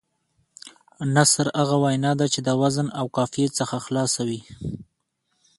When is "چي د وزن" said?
2.33-2.87